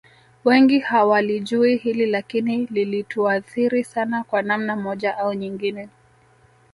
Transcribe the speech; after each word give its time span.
Wengi 0.43 0.79
hawalijui 0.79 1.75
hili 1.75 2.05
lakini 2.05 2.65
lilituathiri 2.65 3.83
sana 3.83 4.23
kwa 4.23 4.41
namna 4.41 4.75
moja 4.75 5.17
au 5.17 5.33
nyingine 5.33 5.89